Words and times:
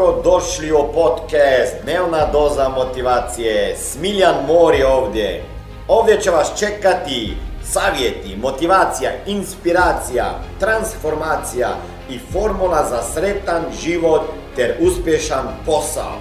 Dobro 0.00 0.22
došli 0.22 0.72
u 0.72 0.92
podcast 0.94 1.74
Dnevna 1.82 2.26
doza 2.32 2.68
motivacije. 2.68 3.76
Smiljan 3.76 4.34
Mor 4.46 4.74
je 4.74 4.86
ovdje. 4.86 5.42
Ovdje 5.88 6.20
će 6.20 6.30
vas 6.30 6.58
čekati 6.58 7.36
savjeti, 7.64 8.36
motivacija, 8.36 9.10
inspiracija, 9.26 10.24
transformacija 10.60 11.68
i 12.10 12.18
formula 12.32 12.86
za 12.90 13.02
sretan 13.02 13.62
život 13.82 14.22
ter 14.56 14.74
uspješan 14.80 15.44
posao. 15.66 16.16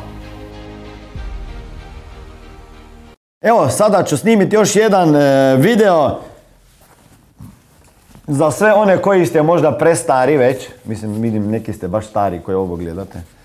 Evo, 3.42 3.70
sada 3.70 4.04
ću 4.04 4.18
snimiti 4.18 4.56
još 4.56 4.76
jedan 4.76 5.16
e, 5.16 5.56
video 5.56 6.20
za 8.28 8.52
sve 8.52 8.74
one 8.74 9.02
koji 9.02 9.26
ste 9.26 9.42
možda 9.42 9.78
prestari 9.78 10.38
već. 10.38 10.68
Mislim, 10.86 11.22
vidim, 11.22 11.50
neki 11.50 11.74
ste 11.74 11.88
baš 11.88 12.08
stari 12.08 12.42
koji 12.46 12.56
ovo 12.56 12.76
gledate. 12.76 13.39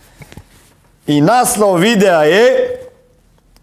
I 1.07 1.21
naslov 1.21 1.75
videa 1.75 2.23
je 2.23 2.71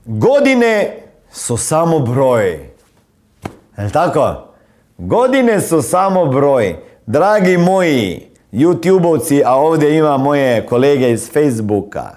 Godine 0.06 0.98
su 1.32 1.58
samo 1.58 2.00
broj. 2.00 2.70
Je 3.78 3.90
tako? 3.94 4.48
Godine 4.98 5.62
su 5.62 5.82
samo 5.82 6.26
broj. 6.26 6.76
Dragi 7.06 7.58
moji 7.58 8.32
YouTubeovci, 8.52 9.44
a 9.46 9.56
ovdje 9.56 9.98
ima 9.98 10.18
moje 10.18 10.66
kolege 10.66 11.12
iz 11.12 11.32
Facebooka. 11.34 12.10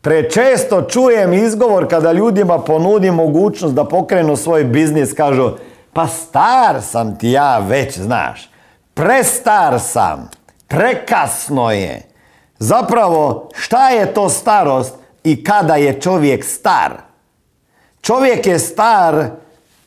Prečesto 0.00 0.82
čujem 0.82 1.32
izgovor 1.32 1.88
kada 1.90 2.12
ljudima 2.12 2.58
ponudi 2.58 3.10
mogućnost 3.10 3.74
da 3.74 3.84
pokrenu 3.84 4.36
svoj 4.36 4.64
biznis, 4.64 5.12
kažu 5.12 5.50
pa 5.92 6.06
star 6.06 6.82
sam 6.82 7.18
ti 7.18 7.30
ja 7.30 7.58
već, 7.58 7.98
znaš. 7.98 8.50
Prestar 8.94 9.80
sam. 9.80 10.30
Prekasno 10.68 11.70
je. 11.72 12.02
Zapravo, 12.58 13.48
šta 13.64 13.88
je 13.88 14.14
to 14.14 14.28
starost 14.28 14.94
i 15.24 15.44
kada 15.44 15.76
je 15.76 16.00
čovjek 16.00 16.44
star? 16.44 16.92
Čovjek 18.00 18.46
je 18.46 18.58
star 18.58 19.26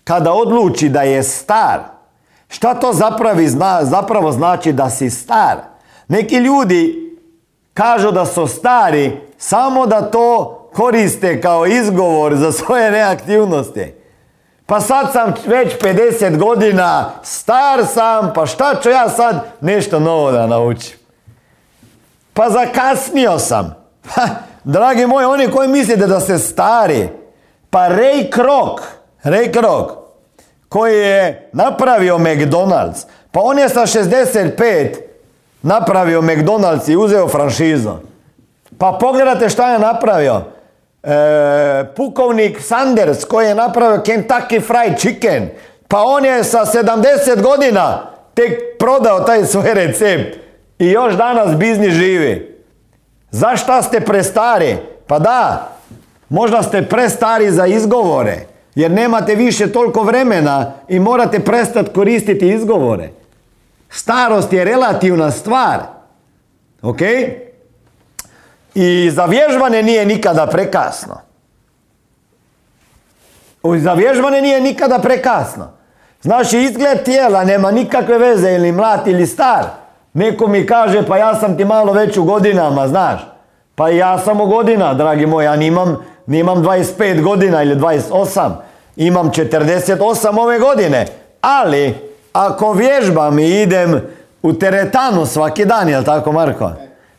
kada 0.03 0.33
odluči 0.33 0.89
da 0.89 1.01
je 1.01 1.23
star. 1.23 1.79
Šta 2.49 2.73
to 2.73 2.93
zna, 3.47 3.85
zapravo 3.85 4.31
znači 4.31 4.73
da 4.73 4.89
si 4.89 5.09
star? 5.09 5.57
Neki 6.07 6.35
ljudi 6.35 7.13
kažu 7.73 8.11
da 8.11 8.25
su 8.25 8.47
stari 8.47 9.21
samo 9.37 9.85
da 9.85 10.01
to 10.01 10.53
koriste 10.73 11.41
kao 11.41 11.65
izgovor 11.65 12.35
za 12.35 12.51
svoje 12.51 12.91
neaktivnosti. 12.91 13.93
Pa 14.65 14.79
sad 14.79 15.11
sam 15.13 15.33
već 15.45 15.81
50 15.81 16.37
godina, 16.37 17.11
star 17.23 17.85
sam, 17.85 18.31
pa 18.35 18.45
šta 18.45 18.75
ću 18.83 18.89
ja 18.89 19.09
sad 19.09 19.45
nešto 19.61 19.99
novo 19.99 20.31
da 20.31 20.47
naučim? 20.47 20.96
Pa 22.37 22.49
zakasnio 22.49 23.39
sam. 23.39 23.75
dragi 24.63 25.05
moji, 25.05 25.25
oni 25.25 25.51
koji 25.51 25.67
mislite 25.67 26.07
da 26.07 26.19
ste 26.19 26.37
stari, 26.37 27.09
pa 27.69 27.79
Ray 27.79 28.29
Kroc, 28.29 28.81
Ray 29.23 29.53
Kroc, 29.53 29.89
koji 30.69 30.97
je 30.97 31.49
napravio 31.53 32.17
McDonald's, 32.17 33.05
pa 33.31 33.39
on 33.43 33.59
je 33.59 33.69
sa 33.69 33.81
65 33.81 34.95
napravio 35.61 36.21
McDonald's 36.21 36.91
i 36.91 36.95
uzeo 36.95 37.27
franšizu. 37.27 37.91
Pa 38.77 38.97
pogledajte 39.01 39.49
šta 39.49 39.71
je 39.73 39.79
napravio. 39.79 40.41
E, 41.03 41.09
pukovnik 41.95 42.61
Sanders 42.61 43.25
koji 43.25 43.47
je 43.47 43.55
napravio 43.55 44.03
Kentucky 44.03 44.61
Fried 44.61 44.97
Chicken. 44.99 45.49
Pa 45.87 46.01
on 46.01 46.25
je 46.25 46.43
sa 46.43 46.65
70 46.65 47.41
godina 47.41 48.11
tek 48.33 48.77
prodao 48.79 49.19
taj 49.19 49.45
svoj 49.45 49.73
recept. 49.73 50.46
I 50.79 50.87
još 50.87 51.15
danas 51.15 51.57
biznis 51.57 51.93
živi. 51.93 52.63
Zašto 53.31 53.83
ste 53.83 53.99
prestari? 54.01 54.77
Pa 55.07 55.19
da, 55.19 55.71
možda 56.29 56.63
ste 56.63 56.89
prestari 56.89 57.51
za 57.51 57.65
izgovore. 57.65 58.45
Jer 58.75 58.91
nemate 58.91 59.35
više 59.35 59.71
toliko 59.71 60.03
vremena 60.03 60.73
i 60.87 60.99
morate 60.99 61.39
prestati 61.39 61.93
koristiti 61.93 62.47
izgovore. 62.47 63.09
Starost 63.89 64.53
je 64.53 64.65
relativna 64.65 65.31
stvar. 65.31 65.79
Ok? 66.81 67.01
I 68.75 69.09
za 69.11 69.25
vježbane 69.25 69.83
nije 69.83 70.05
nikada 70.05 70.47
prekasno. 70.47 71.21
Za 73.63 73.93
vježbane 73.93 74.41
nije 74.41 74.61
nikada 74.61 74.99
prekasno. 74.99 75.71
Znači, 76.21 76.59
izgled 76.59 77.03
tijela 77.03 77.43
nema 77.43 77.71
nikakve 77.71 78.17
veze 78.17 78.51
ili 78.51 78.71
mlad 78.71 79.07
ili 79.07 79.27
star. 79.27 79.65
Neko 80.17 80.47
mi 80.47 80.65
kaže, 80.65 81.03
pa 81.07 81.17
ja 81.17 81.35
sam 81.35 81.57
ti 81.57 81.65
malo 81.65 81.93
već 81.93 82.17
u 82.17 82.23
godinama, 82.23 82.87
znaš. 82.87 83.21
Pa 83.75 83.89
ja 83.89 84.17
sam 84.17 84.41
u 84.41 84.45
godina, 84.45 84.93
dragi 84.93 85.25
moj, 85.25 85.45
ja 85.45 85.55
nimam, 85.55 85.97
nimam 86.27 86.63
25 86.63 87.21
godina 87.21 87.63
ili 87.63 87.75
28. 87.75 88.51
Imam 88.95 89.31
48 89.31 90.39
ove 90.39 90.59
godine. 90.59 91.05
Ali, 91.41 91.95
ako 92.33 92.73
vježbam 92.73 93.39
i 93.39 93.61
idem 93.61 94.01
u 94.41 94.53
teretanu 94.53 95.25
svaki 95.25 95.65
dan, 95.65 95.89
jel 95.89 96.03
tako 96.03 96.31
Marko? 96.31 96.71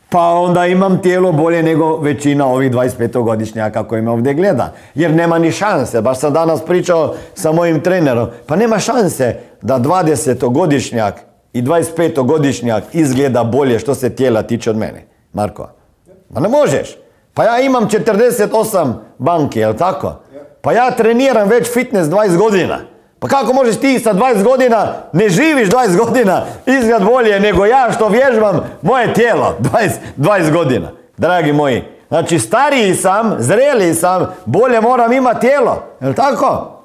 pa 0.09 0.21
onda 0.21 0.65
imam 0.65 1.01
tijelo 1.01 1.31
bolje 1.31 1.63
nego 1.63 1.97
većina 1.97 2.47
ovih 2.47 2.71
25-godišnjaka 2.71 3.83
koji 3.83 4.01
me 4.01 4.11
ovdje 4.11 4.33
gleda. 4.33 4.73
Jer 4.95 5.11
nema 5.11 5.39
ni 5.39 5.51
šanse, 5.51 6.01
baš 6.01 6.19
sam 6.19 6.33
danas 6.33 6.65
pričao 6.65 7.15
sa 7.33 7.51
mojim 7.51 7.79
trenerom, 7.79 8.27
pa 8.47 8.55
nema 8.55 8.79
šanse 8.79 9.39
da 9.61 9.79
20-godišnjak 9.79 11.28
i 11.53 11.61
25-godišnjak 11.61 12.81
izgleda 12.93 13.43
bolje 13.43 13.79
što 13.79 13.95
se 13.95 14.15
tijela 14.15 14.41
tiče 14.41 14.69
od 14.69 14.77
mene. 14.77 15.05
Marko, 15.33 15.69
pa 16.33 16.39
ne 16.39 16.49
možeš. 16.49 16.97
Pa 17.33 17.43
ja 17.43 17.59
imam 17.59 17.87
48 17.87 18.93
banke, 19.17 19.59
jel 19.59 19.73
tako? 19.73 20.15
Pa 20.61 20.73
ja 20.73 20.91
treniram 20.91 21.49
već 21.49 21.73
fitness 21.73 22.09
20 22.09 22.37
godina. 22.37 22.79
Pa 23.19 23.27
kako 23.27 23.53
možeš 23.53 23.75
ti 23.79 23.99
sa 23.99 24.13
20 24.13 24.43
godina, 24.43 24.93
ne 25.13 25.29
živiš 25.29 25.69
20 25.69 25.97
godina, 26.05 26.45
izgled 26.65 27.03
bolje 27.03 27.39
nego 27.39 27.65
ja 27.65 27.91
što 27.95 28.07
vježbam 28.07 28.59
moje 28.81 29.13
tijelo 29.13 29.55
20, 29.59 29.89
20 30.17 30.51
godina. 30.51 30.87
Dragi 31.17 31.53
moji, 31.53 31.83
znači 32.07 32.39
stariji 32.39 32.95
sam, 32.95 33.35
zreliji 33.39 33.93
sam, 33.93 34.27
bolje 34.45 34.81
moram 34.81 35.13
imati 35.13 35.39
tijelo. 35.39 35.83
Je 36.01 36.13
tako? 36.13 36.78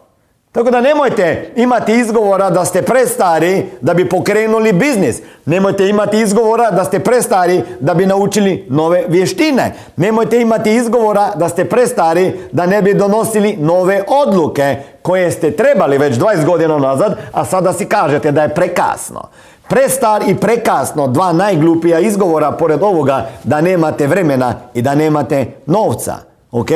Tako 0.55 0.71
da 0.71 0.81
nemojte 0.81 1.53
imati 1.57 1.93
izgovora 1.93 2.51
da 2.51 2.65
ste 2.65 2.83
prestari 2.83 3.67
da 3.81 3.95
bi 3.95 4.09
pokrenuli 4.09 4.73
biznis. 4.73 5.21
Nemojte 5.45 5.89
imati 5.89 6.21
izgovora 6.21 6.71
da 6.71 6.85
ste 6.85 6.99
prestari 6.99 7.63
da 7.81 7.95
bi 7.95 8.07
naučili 8.07 8.67
nove 8.71 9.05
vještine. 9.09 9.75
Nemojte 9.97 10.41
imati 10.41 10.75
izgovora 10.75 11.33
da 11.37 11.49
ste 11.49 11.65
prestari 11.65 12.33
da 12.53 12.67
ne 12.67 12.83
bi 12.83 12.95
donosili 12.95 13.57
nove 13.57 14.05
odluke 14.09 14.77
koje 15.03 15.31
ste 15.31 15.51
trebali 15.51 15.99
već 15.99 16.17
20 16.17 16.45
godina 16.45 16.79
nazad, 16.79 17.17
a 17.33 17.45
sada 17.45 17.73
si 17.73 17.85
kažete 17.85 18.33
da 18.33 18.43
je 18.43 18.55
prekasno. 18.55 19.23
Prestar 19.69 20.23
i 20.29 20.37
prekasno, 20.37 21.09
dva 21.09 21.33
najglupija 21.33 22.01
izgovora 22.01 22.53
pored 22.53 22.83
ovoga 22.83 23.27
da 23.45 23.61
nemate 23.61 24.07
vremena 24.07 24.55
i 24.75 24.83
da 24.83 24.95
nemate 24.95 25.47
novca. 25.67 26.15
Ok? 26.53 26.71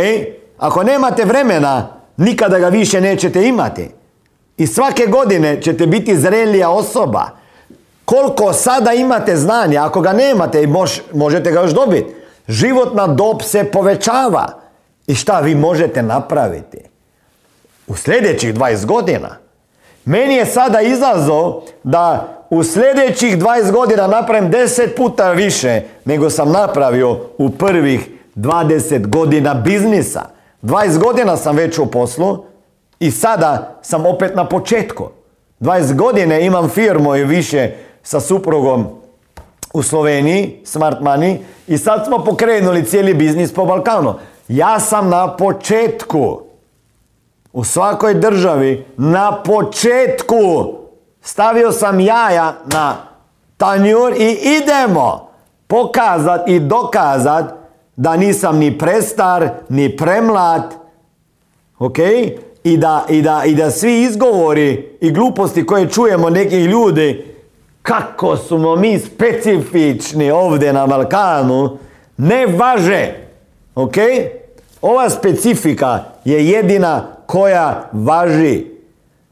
Ako 0.59 0.83
nemate 0.83 1.25
vremena, 1.25 1.98
nikada 2.19 2.59
ga 2.59 2.69
više 2.69 3.01
nećete 3.01 3.49
imati. 3.49 3.91
I 4.57 4.67
svake 4.67 5.07
godine 5.07 5.63
ćete 5.63 5.87
biti 5.87 6.17
zrelija 6.17 6.71
osoba. 6.71 7.31
Koliko 8.05 8.53
sada 8.53 8.93
imate 8.93 9.37
znanja, 9.37 9.85
ako 9.85 10.01
ga 10.01 10.13
nemate, 10.13 10.67
mož, 10.67 10.91
možete 11.13 11.51
ga 11.51 11.61
još 11.61 11.71
dobiti. 11.71 12.15
Životna 12.49 13.07
dob 13.07 13.43
se 13.43 13.65
povećava. 13.65 14.47
I 15.07 15.15
šta 15.15 15.41
vi 15.41 15.55
možete 15.55 16.03
napraviti? 16.03 16.79
U 17.87 17.97
sljedećih 17.97 18.55
20 18.55 18.87
godina. 18.87 19.37
Meni 20.05 20.35
je 20.35 20.47
sada 20.47 20.81
izazov 20.81 21.63
da 21.85 22.29
u 22.51 22.65
sljedećih 22.65 23.39
20 23.39 23.73
godina 23.73 24.07
napravim 24.07 24.51
10 24.51 24.97
puta 24.97 25.33
više 25.33 25.83
nego 26.05 26.31
sam 26.31 26.53
napravio 26.53 27.21
u 27.39 27.51
prvih 27.51 28.09
20 28.37 29.07
godina 29.07 29.55
biznisa. 29.55 30.38
20 30.63 30.99
godina 30.99 31.37
sam 31.37 31.57
već 31.57 31.79
u 31.79 31.87
poslu 31.87 32.45
i 33.01 33.11
sada 33.11 33.79
sam 33.83 34.07
opet 34.07 34.37
na 34.37 34.49
početku. 34.49 35.09
20 35.61 35.97
godine 35.97 36.47
imam 36.47 36.69
firmu 36.69 37.17
i 37.17 37.25
više 37.25 37.71
sa 38.03 38.21
suprugom 38.21 38.87
u 39.73 39.83
Sloveniji, 39.83 40.61
Smart 40.65 41.01
Money, 41.01 41.39
i 41.67 41.79
sad 41.79 42.07
smo 42.07 42.25
pokrenuli 42.25 42.85
cijeli 42.85 43.15
biznis 43.15 43.55
po 43.55 43.65
Balkanu. 43.65 44.15
Ja 44.49 44.81
sam 44.81 45.09
na 45.09 45.37
početku. 45.37 46.41
U 47.53 47.65
svakoj 47.65 48.15
državi 48.15 48.87
na 48.97 49.43
početku. 49.43 50.75
Stavio 51.23 51.73
sam 51.73 52.01
jaja 52.01 52.55
na 52.67 52.97
tanjur 53.57 54.13
i 54.13 54.39
idemo 54.63 55.29
pokazat 55.67 56.49
i 56.49 56.61
dokazat 56.61 57.58
da 57.99 58.17
nisam 58.17 58.59
ni 58.59 58.79
prestar, 58.79 59.49
ni 59.69 59.97
premlad, 59.97 60.75
ok? 61.79 61.99
I 62.65 62.77
da, 62.77 63.05
i, 63.09 63.23
da, 63.23 63.43
I 63.47 63.55
da 63.55 63.71
svi 63.71 64.03
izgovori 64.03 64.97
i 65.01 65.11
gluposti 65.11 65.67
koje 65.67 65.89
čujemo 65.89 66.31
nekih 66.31 66.67
ljudi, 66.67 67.35
kako 67.83 68.37
smo 68.37 68.77
mi 68.77 68.99
specifični 68.99 70.31
ovdje 70.31 70.73
na 70.73 70.87
Balkanu, 70.87 71.79
ne 72.17 72.47
važe. 72.47 73.15
Ok? 73.75 73.95
Ova 74.83 75.11
specifika 75.11 76.05
je 76.25 76.49
jedina 76.49 77.07
koja 77.27 77.89
važi. 77.93 78.67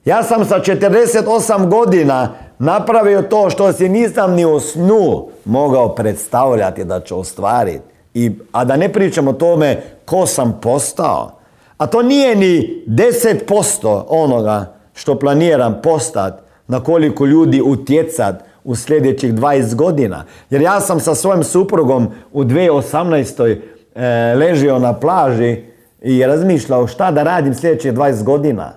Ja 0.04 0.22
sam 0.22 0.44
sa 0.44 0.60
48 0.60 1.68
godina 1.68 2.28
napravio 2.58 3.22
to 3.22 3.50
što 3.50 3.72
si 3.72 3.88
nisam 3.88 4.34
ni 4.34 4.44
u 4.44 4.60
snu 4.60 5.28
mogao 5.44 5.94
predstavljati 5.94 6.84
da 6.84 7.00
ću 7.00 7.18
ostvariti. 7.18 7.95
I, 8.16 8.30
a 8.52 8.64
da 8.64 8.76
ne 8.76 8.92
pričam 8.92 9.28
o 9.28 9.32
tome 9.32 9.82
ko 10.04 10.26
sam 10.26 10.58
postao. 10.62 11.38
A 11.78 11.86
to 11.86 12.02
nije 12.02 12.36
ni 12.36 12.84
10% 12.86 14.02
onoga 14.08 14.74
što 14.94 15.18
planiram 15.18 15.80
postati, 15.82 16.42
na 16.68 16.80
koliko 16.80 17.26
ljudi 17.26 17.62
utjecat 17.62 18.34
u 18.64 18.76
sljedećih 18.76 19.34
20 19.34 19.74
godina. 19.74 20.24
Jer 20.50 20.62
ja 20.62 20.80
sam 20.80 21.00
sa 21.00 21.14
svojim 21.14 21.44
suprugom 21.44 22.08
u 22.32 22.44
2018. 22.44 23.60
E, 23.94 24.34
ležio 24.34 24.78
na 24.78 24.92
plaži 24.92 25.62
i 26.02 26.26
razmišljao 26.26 26.86
šta 26.86 27.10
da 27.10 27.22
radim 27.22 27.54
sljedećih 27.54 27.92
20 27.92 28.22
godina. 28.22 28.72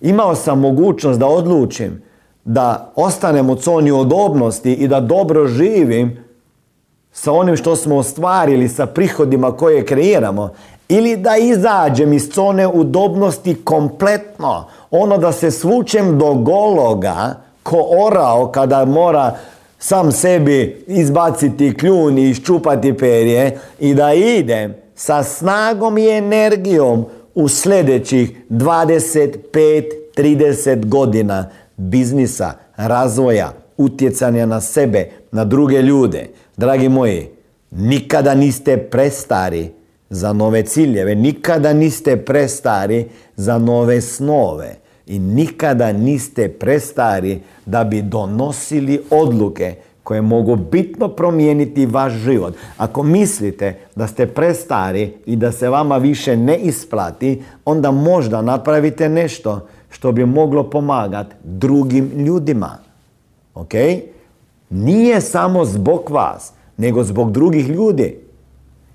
Imao 0.00 0.34
sam 0.34 0.60
mogućnost 0.60 1.20
da 1.20 1.26
odlučim 1.26 2.02
da 2.44 2.92
ostanem 2.96 3.50
u 3.50 3.56
zoni 3.56 3.90
odobnosti 3.90 4.72
i 4.72 4.88
da 4.88 5.00
dobro 5.00 5.46
živim 5.46 6.29
sa 7.22 7.32
onim 7.32 7.56
što 7.56 7.76
smo 7.76 7.96
ostvarili, 7.96 8.68
sa 8.68 8.86
prihodima 8.86 9.56
koje 9.56 9.86
kreiramo, 9.86 10.50
ili 10.88 11.16
da 11.16 11.36
izađem 11.36 12.12
iz 12.12 12.28
zone 12.34 12.66
udobnosti 12.66 13.54
kompletno, 13.64 14.66
ono 14.90 15.18
da 15.18 15.32
se 15.32 15.50
svučem 15.50 16.18
do 16.18 16.34
gologa, 16.34 17.34
ko 17.62 17.86
orao 18.06 18.46
kada 18.46 18.84
mora 18.84 19.36
sam 19.78 20.12
sebi 20.12 20.84
izbaciti 20.86 21.76
kljun 21.76 22.18
i 22.18 22.30
iščupati 22.30 22.98
perje 22.98 23.58
i 23.78 23.94
da 23.94 24.12
idem 24.12 24.74
sa 24.94 25.22
snagom 25.22 25.98
i 25.98 26.08
energijom 26.08 27.06
u 27.34 27.48
sljedećih 27.48 28.44
25-30 28.50 30.88
godina 30.88 31.50
biznisa, 31.76 32.52
razvoja, 32.76 33.52
utjecanja 33.76 34.46
na 34.46 34.60
sebe, 34.60 35.10
na 35.32 35.44
druge 35.44 35.82
ljude. 35.82 36.26
Dragi 36.60 36.88
moji, 36.88 37.28
nikada 37.70 38.34
niste 38.34 38.76
prestari 38.76 39.70
za 40.10 40.32
nove 40.32 40.62
ciljeve, 40.62 41.14
nikada 41.14 41.72
niste 41.72 42.16
prestari 42.16 43.06
za 43.36 43.58
nove 43.58 44.00
snove 44.00 44.76
i 45.06 45.18
nikada 45.18 45.92
niste 45.92 46.48
prestari 46.48 47.40
da 47.66 47.84
bi 47.84 48.02
donosili 48.02 49.00
odluke 49.10 49.74
koje 50.02 50.20
mogu 50.22 50.56
bitno 50.56 51.08
promijeniti 51.08 51.86
vaš 51.86 52.12
život. 52.12 52.54
Ako 52.76 53.02
mislite 53.02 53.76
da 53.96 54.06
ste 54.06 54.26
prestari 54.26 55.12
i 55.26 55.36
da 55.36 55.52
se 55.52 55.68
vama 55.68 55.96
više 55.96 56.36
ne 56.36 56.58
isplati, 56.58 57.42
onda 57.64 57.90
možda 57.90 58.42
napravite 58.42 59.08
nešto 59.08 59.68
što 59.90 60.12
bi 60.12 60.26
moglo 60.26 60.70
pomagati 60.70 61.34
drugim 61.44 62.10
ljudima. 62.16 62.78
Ok? 63.54 63.72
Nije 64.70 65.20
samo 65.20 65.64
zbog 65.64 66.10
vas, 66.10 66.52
nego 66.76 67.04
zbog 67.04 67.32
drugih 67.32 67.68
ljudi. 67.68 68.18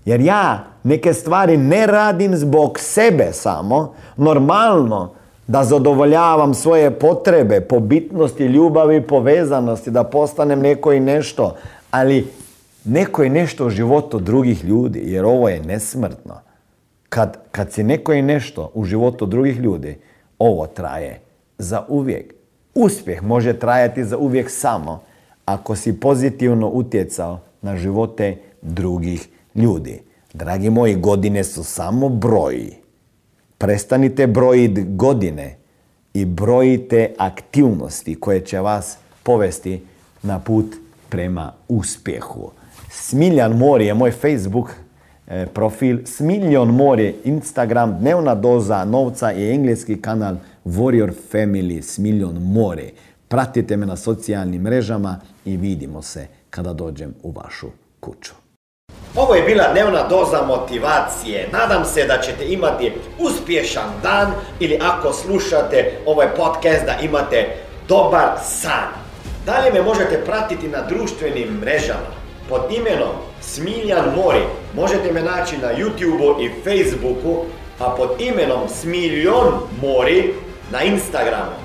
Jer 0.05 0.21
ja 0.21 0.63
neke 0.83 1.13
stvari 1.13 1.57
ne 1.57 1.87
radim 1.87 2.35
zbog 2.35 2.79
sebe 2.79 3.33
samo. 3.33 3.93
Normalno 4.17 5.13
da 5.47 5.63
zadovoljavam 5.63 6.53
svoje 6.53 6.91
potrebe 6.91 7.61
po 7.61 7.79
bitnosti, 7.79 8.43
ljubavi, 8.43 9.01
povezanosti, 9.01 9.91
da 9.91 10.03
postanem 10.03 10.59
neko 10.59 10.93
i 10.93 10.99
nešto. 10.99 11.55
Ali 11.91 12.27
neko 12.85 13.23
je 13.23 13.29
nešto 13.29 13.65
u 13.65 13.69
životu 13.69 14.19
drugih 14.19 14.63
ljudi, 14.63 15.01
jer 15.05 15.25
ovo 15.25 15.49
je 15.49 15.63
nesmrtno. 15.63 16.35
Kad, 17.09 17.37
kad 17.51 17.71
si 17.71 17.83
neko 17.83 18.13
i 18.13 18.21
nešto 18.21 18.71
u 18.73 18.85
životu 18.85 19.25
drugih 19.25 19.59
ljudi, 19.59 19.97
ovo 20.39 20.67
traje 20.67 21.21
za 21.57 21.83
uvijek. 21.87 22.33
Uspjeh 22.75 23.23
može 23.23 23.59
trajati 23.59 24.03
za 24.03 24.17
uvijek 24.17 24.51
samo 24.51 25.03
ako 25.45 25.75
si 25.75 25.99
pozitivno 25.99 26.69
utjecao 26.69 27.39
na 27.61 27.77
živote 27.77 28.37
drugih 28.61 29.27
ljudi. 29.55 30.01
Dragi 30.33 30.69
moji, 30.69 30.95
godine 30.95 31.43
su 31.43 31.63
samo 31.63 32.09
broji. 32.09 32.73
Prestanite 33.57 34.27
brojiti 34.27 34.83
godine 34.83 35.55
i 36.13 36.25
brojite 36.25 37.13
aktivnosti 37.17 38.15
koje 38.15 38.45
će 38.45 38.59
vas 38.59 38.97
povesti 39.23 39.81
na 40.23 40.39
put 40.39 40.65
prema 41.09 41.51
uspjehu. 41.67 42.51
Smiljan 42.91 43.57
Mori 43.57 43.85
je 43.85 43.93
moj 43.93 44.11
Facebook 44.11 44.69
e, 45.27 45.45
profil, 45.45 45.99
Smiljan 46.05 46.67
Mori 46.67 47.03
je 47.03 47.15
Instagram, 47.23 47.97
dnevna 47.99 48.35
doza 48.35 48.85
novca 48.85 49.33
i 49.33 49.51
engleski 49.51 50.01
kanal 50.01 50.35
Warrior 50.65 51.11
Family 51.31 51.81
Smiljan 51.81 52.35
Mori. 52.41 52.91
Pratite 53.27 53.77
me 53.77 53.85
na 53.85 53.95
socijalnim 53.95 54.61
mrežama 54.61 55.19
i 55.45 55.57
vidimo 55.57 56.01
se 56.01 56.27
kada 56.49 56.73
dođem 56.73 57.13
u 57.23 57.31
vašu 57.31 57.67
kuću. 57.99 58.33
Ovo 59.15 59.35
je 59.35 59.43
bila 59.43 59.71
dnevna 59.71 60.07
doza 60.07 60.41
motivacije. 60.47 61.49
Nadam 61.51 61.85
se 61.85 62.05
da 62.05 62.17
ćete 62.21 62.53
imati 62.53 62.91
uspješan 63.19 63.89
dan 64.03 64.31
ili 64.59 64.79
ako 64.81 65.13
slušate 65.13 65.91
ovaj 66.05 66.27
podcast 66.35 66.85
da 66.85 66.99
imate 67.01 67.55
dobar 67.87 68.29
san. 68.43 68.89
Dalje 69.45 69.73
me 69.73 69.81
možete 69.81 70.21
pratiti 70.25 70.67
na 70.67 70.81
društvenim 70.81 71.49
mrežama 71.61 72.15
pod 72.49 72.61
imenom 72.77 73.15
Smiljan 73.41 74.05
Mori. 74.15 74.43
Možete 74.75 75.11
me 75.11 75.21
naći 75.21 75.57
na 75.57 75.67
YouTubeu 75.67 76.45
i 76.45 76.49
Facebooku, 76.63 77.43
a 77.79 77.89
pod 77.89 78.09
imenom 78.19 78.69
Smiljon 78.69 79.53
Mori 79.81 80.33
na 80.71 80.83
Instagramu. 80.83 81.64